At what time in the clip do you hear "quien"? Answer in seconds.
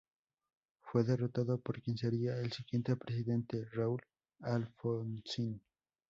1.79-1.95